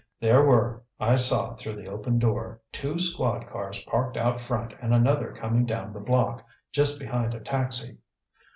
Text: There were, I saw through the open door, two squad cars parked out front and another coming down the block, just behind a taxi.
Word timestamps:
There 0.19 0.43
were, 0.43 0.81
I 0.99 1.15
saw 1.15 1.53
through 1.53 1.75
the 1.75 1.85
open 1.87 2.17
door, 2.17 2.59
two 2.71 2.97
squad 2.97 3.47
cars 3.47 3.83
parked 3.83 4.17
out 4.17 4.39
front 4.39 4.73
and 4.81 4.95
another 4.95 5.31
coming 5.31 5.63
down 5.63 5.93
the 5.93 5.99
block, 5.99 6.43
just 6.71 6.99
behind 6.99 7.35
a 7.35 7.39
taxi. 7.39 7.99